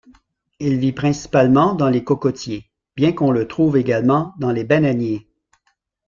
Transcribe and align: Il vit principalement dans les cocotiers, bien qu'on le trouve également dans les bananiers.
Il 0.59 0.79
vit 0.79 0.93
principalement 0.93 1.75
dans 1.75 1.87
les 1.87 2.03
cocotiers, 2.03 2.65
bien 2.95 3.11
qu'on 3.13 3.29
le 3.29 3.47
trouve 3.47 3.77
également 3.77 4.33
dans 4.39 4.49
les 4.51 4.63
bananiers. 4.63 5.27